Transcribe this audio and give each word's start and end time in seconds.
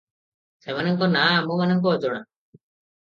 ସେମାନଙ୍କ 0.65 1.11
ନାମ 1.17 1.37
ଆମ୍ଭମାନଙ୍କୁ 1.43 1.93
ଅଜଣା। 1.97 2.21